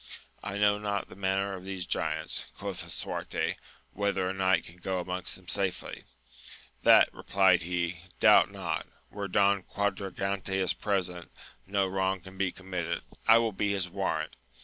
[0.43, 3.55] I know not the manner of these giants, quoth Lisuarte,
[3.93, 6.05] whether a knight can go amongst them safely?
[6.81, 11.31] That, replied he^ doubt not; where Don Quadragante is present,
[11.67, 14.37] no wioiig can be committed: I will be his warrant.